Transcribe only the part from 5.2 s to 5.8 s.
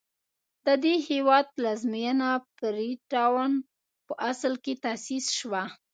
شوه.